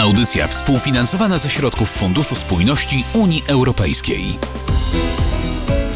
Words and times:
Audycja 0.00 0.46
współfinansowana 0.46 1.38
ze 1.38 1.50
środków 1.50 1.90
Funduszu 1.90 2.34
Spójności 2.34 3.04
Unii 3.14 3.42
Europejskiej. 3.46 4.38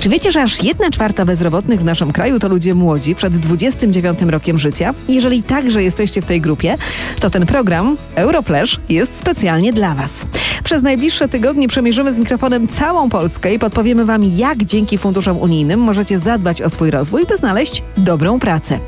Czy 0.01 0.09
wiecie, 0.09 0.33
że 0.33 0.43
aż 0.43 0.65
1 0.65 0.93
czwarta 0.93 1.25
bezrobotnych 1.25 1.81
w 1.81 1.85
naszym 1.85 2.13
kraju 2.13 2.39
to 2.39 2.49
ludzie 2.49 2.75
młodzi 2.75 3.15
przed 3.15 3.37
29 3.37 4.23
rokiem 4.23 4.59
życia? 4.59 4.95
Jeżeli 5.09 5.43
także 5.43 5.83
jesteście 5.83 6.23
w 6.23 6.27
tej 6.27 6.41
grupie, 6.41 6.79
to 7.21 7.31
ten 7.31 7.47
program 7.47 7.97
Euroflash 8.15 8.81
jest 8.89 9.19
specjalnie 9.19 9.73
dla 9.73 9.95
Was. 9.95 10.27
Przez 10.65 10.83
najbliższe 10.83 11.29
tygodnie 11.29 11.69
przemierzymy 11.69 12.13
z 12.13 12.19
mikrofonem 12.19 12.69
całą 12.69 13.11
Polskę 13.11 13.55
i 13.55 13.59
podpowiemy 13.59 14.05
Wam, 14.05 14.25
jak 14.25 14.65
dzięki 14.65 14.99
funduszom 14.99 15.37
unijnym 15.37 15.81
możecie 15.81 16.19
zadbać 16.19 16.63
o 16.63 16.71
swój 16.71 16.91
rozwój, 16.91 17.27
by 17.27 17.37
znaleźć 17.37 17.83
dobrą 17.97 18.39
pracę. 18.39 18.79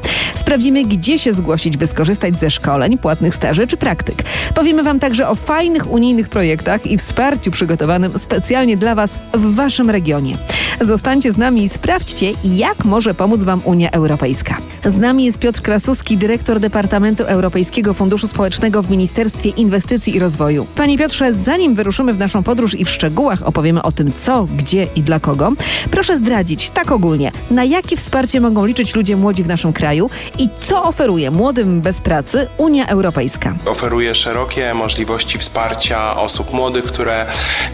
Sprawdzimy, 0.46 0.84
gdzie 0.84 1.18
się 1.18 1.34
zgłosić, 1.34 1.76
by 1.76 1.86
skorzystać 1.86 2.38
ze 2.38 2.50
szkoleń, 2.50 2.98
płatnych 2.98 3.34
staży 3.34 3.66
czy 3.66 3.76
praktyk. 3.76 4.22
Powiemy 4.54 4.82
Wam 4.82 5.00
także 5.00 5.28
o 5.28 5.34
fajnych 5.34 5.90
unijnych 5.90 6.28
projektach 6.28 6.86
i 6.86 6.98
wsparciu 6.98 7.50
przygotowanym 7.50 8.18
specjalnie 8.18 8.76
dla 8.76 8.94
Was 8.94 9.10
w 9.34 9.54
Waszym 9.54 9.90
regionie. 9.90 10.36
Zostańcie 10.80 11.32
z 11.32 11.36
nami 11.36 11.62
i 11.62 11.68
sprawdźcie, 11.68 12.32
jak 12.44 12.84
może 12.84 13.14
pomóc 13.14 13.42
Wam 13.42 13.60
Unia 13.64 13.90
Europejska. 13.90 14.56
Z 14.86 14.98
nami 14.98 15.24
jest 15.24 15.38
Piotr 15.38 15.62
Krasuski, 15.62 16.16
dyrektor 16.16 16.60
Departamentu 16.60 17.24
Europejskiego 17.24 17.94
Funduszu 17.94 18.26
Społecznego 18.26 18.82
w 18.82 18.90
Ministerstwie 18.90 19.50
Inwestycji 19.50 20.16
i 20.16 20.18
Rozwoju. 20.18 20.66
Panie 20.76 20.98
Piotrze, 20.98 21.34
zanim 21.34 21.74
wyruszymy 21.74 22.14
w 22.14 22.18
naszą 22.18 22.42
podróż 22.42 22.74
i 22.74 22.84
w 22.84 22.90
szczegółach 22.90 23.42
opowiemy 23.42 23.82
o 23.82 23.92
tym, 23.92 24.12
co, 24.12 24.44
gdzie 24.44 24.86
i 24.96 25.02
dla 25.02 25.20
kogo, 25.20 25.52
proszę 25.90 26.16
zdradzić, 26.16 26.70
tak 26.70 26.92
ogólnie, 26.92 27.32
na 27.50 27.64
jakie 27.64 27.96
wsparcie 27.96 28.40
mogą 28.40 28.66
liczyć 28.66 28.94
ludzie 28.94 29.16
młodzi 29.16 29.42
w 29.42 29.48
naszym 29.48 29.72
kraju 29.72 30.10
i 30.38 30.48
co 30.60 30.84
oferuje 30.84 31.30
młodym 31.30 31.80
bez 31.80 32.00
pracy 32.00 32.48
Unia 32.56 32.86
Europejska. 32.86 33.54
Oferuje 33.66 34.14
szerokie 34.14 34.74
możliwości 34.74 35.38
wsparcia 35.38 36.16
osób 36.16 36.52
młodych, 36.52 36.84
które 36.84 37.26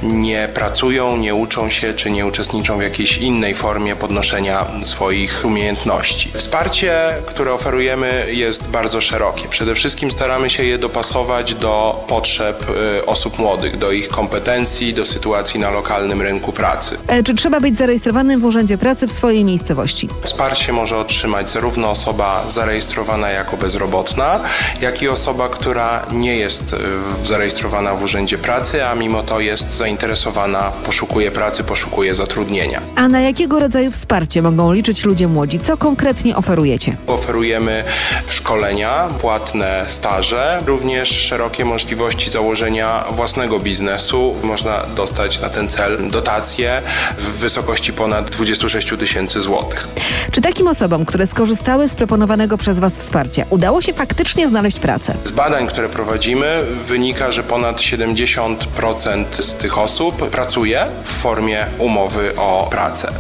nie 0.03 0.49
pracują, 0.55 1.17
nie 1.17 1.35
uczą 1.35 1.71
się 1.71 1.95
czy 1.95 2.11
nie 2.11 2.27
uczestniczą 2.27 2.79
w 2.79 2.83
jakiejś 2.83 3.19
innej 3.19 3.55
formie 3.55 3.97
podnoszenia 3.97 4.67
swoich 4.85 5.43
umiejętności. 5.45 6.31
Wsparcie, 6.35 7.02
które 7.27 7.53
oferujemy, 7.53 8.27
jest 8.31 8.69
bardzo 8.69 9.01
szerokie. 9.01 9.49
Przede 9.49 9.75
wszystkim 9.75 10.11
staramy 10.11 10.51
się 10.51 10.65
je 10.65 10.79
dopasować 10.79 11.55
do 11.55 12.05
potrzeb 12.09 12.67
y, 12.99 13.07
osób 13.07 13.39
młodych, 13.39 13.79
do 13.79 13.93
ich 13.93 14.09
kompetencji, 14.09 14.95
do 14.95 15.07
sytuacji 15.07 15.61
na 15.61 15.71
lokalnym 15.71 16.23
rynku 16.23 16.53
pracy. 16.53 16.97
E, 17.07 17.23
czy 17.23 17.35
trzeba 17.35 17.61
być 17.61 17.79
zarejestrowanym 17.79 18.41
w 18.41 18.45
Urzędzie 18.45 18.79
Pracy 18.79 19.07
w 19.07 19.13
swojej 19.13 19.45
miejscowości? 19.45 20.09
Wsparcie 20.23 20.73
może 20.73 20.99
otrzymać 20.99 21.51
zarówno 21.51 21.91
osoba 21.91 22.45
zarejestrowana 22.49 23.31
jako 23.31 23.57
bezrobotna, 23.57 24.41
jak 24.81 25.03
i 25.03 25.09
osoba, 25.09 25.49
która 25.49 26.07
nie 26.13 26.37
jest 26.37 26.73
y, 26.73 26.77
zarejestrowana 27.25 27.95
w 27.95 28.03
Urzędzie 28.03 28.39
Pracy, 28.39 28.87
a 28.87 28.95
mimo 28.95 29.23
to 29.23 29.41
jest 29.41 29.71
zainteresowana, 29.71 30.73
poszukuje 30.87 31.31
pracy, 31.31 31.65
poszukuje 31.65 32.15
zatrudnienia. 32.15 32.81
A 32.97 33.09
na 33.09 33.21
jakiego 33.21 33.61
rodzaju 33.61 33.91
wsparcie 33.91 34.43
mogą 34.43 34.73
liczyć 34.73 35.05
ludzie 35.05 35.29
młodzi? 35.29 35.59
Co 35.59 35.77
konkretnie 35.77 36.37
oferujecie? 36.37 36.92
Oferujemy 37.07 37.85
szkolenia, 38.29 39.09
płatne 39.21 39.85
staże, 39.87 40.63
również 40.67 41.09
szerokie 41.09 41.65
możliwości 41.65 42.31
założenia 42.31 43.05
własnego 43.11 43.59
biznesu. 43.61 44.35
Można 44.43 44.87
dostać 44.97 45.41
na 45.41 45.49
ten 45.49 45.69
cel 45.69 46.11
dotacje 46.11 46.83
w 47.19 47.29
wysokości 47.39 47.93
ponad 47.93 48.31
26 48.31 48.93
tysięcy 48.99 49.41
złotych. 49.41 49.89
Czy 50.31 50.41
takim 50.41 50.69
osobom, 50.69 51.05
które 51.05 51.27
skorzystały 51.27 51.89
z 51.89 51.95
proponowanego 51.95 52.59
przez 52.59 52.79
Was 52.79 52.97
wsparcia, 52.97 53.45
udało 53.51 53.83
się 53.83 53.93
faktycznie 53.93 54.49
znaleźć 54.49 54.79
pracę? 54.79 55.15
Z 55.25 55.31
badań, 55.31 55.67
które 55.67 55.89
prowadzimy, 55.89 56.63
wynika, 56.87 57.33
że 57.33 57.43
ponad 57.43 57.77
70% 57.77 59.25
z 59.43 59.55
tych 59.57 59.79
osób 59.79 60.31
pracuje 60.31 60.87
w 61.05 61.13
formie 61.13 61.67
umowy 61.79 62.37
o 62.37 62.69
pracę. 62.71 63.13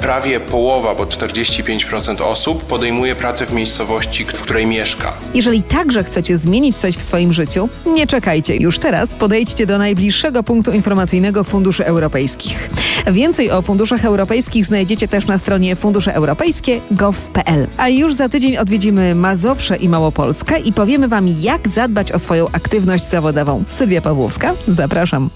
Prawie 0.00 0.40
połowa, 0.40 0.94
bo 0.94 1.04
45% 1.04 2.22
osób 2.22 2.64
podejmuje 2.64 3.09
pracę 3.14 3.46
w 3.46 3.52
miejscowości, 3.52 4.24
w 4.24 4.42
której 4.42 4.66
mieszka. 4.66 5.12
Jeżeli 5.34 5.62
także 5.62 6.04
chcecie 6.04 6.38
zmienić 6.38 6.76
coś 6.76 6.94
w 6.94 7.02
swoim 7.02 7.32
życiu, 7.32 7.68
nie 7.86 8.06
czekajcie. 8.06 8.56
Już 8.56 8.78
teraz 8.78 9.14
podejdźcie 9.14 9.66
do 9.66 9.78
najbliższego 9.78 10.42
punktu 10.42 10.72
informacyjnego 10.72 11.44
Funduszy 11.44 11.86
Europejskich. 11.86 12.70
Więcej 13.06 13.50
o 13.50 13.62
funduszach 13.62 14.04
europejskich 14.04 14.64
znajdziecie 14.64 15.08
też 15.08 15.26
na 15.26 15.38
stronie 15.38 15.76
funduszeuropejskie.gov.pl. 15.76 17.68
A 17.76 17.88
już 17.88 18.14
za 18.14 18.28
tydzień 18.28 18.56
odwiedzimy 18.56 19.14
Mazowsze 19.14 19.76
i 19.76 19.88
Małopolskę 19.88 20.60
i 20.60 20.72
powiemy 20.72 21.08
Wam, 21.08 21.28
jak 21.40 21.68
zadbać 21.68 22.12
o 22.12 22.18
swoją 22.18 22.46
aktywność 22.52 23.04
zawodową. 23.04 23.64
Sylwia 23.68 24.00
Pawłowska, 24.00 24.54
zapraszam. 24.68 25.30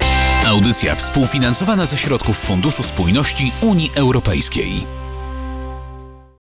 Audycja 0.46 0.94
współfinansowana 0.94 1.86
ze 1.86 1.96
środków 1.96 2.38
Funduszu 2.38 2.82
Spójności 2.82 3.52
Unii 3.62 3.90
Europejskiej. 3.94 5.03